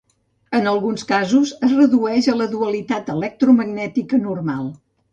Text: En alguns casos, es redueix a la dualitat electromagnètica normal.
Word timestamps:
En 0.59 0.69
alguns 0.71 1.05
casos, 1.11 1.51
es 1.69 1.77
redueix 1.81 2.31
a 2.33 2.37
la 2.41 2.49
dualitat 2.57 3.15
electromagnètica 3.19 4.25
normal. 4.29 4.71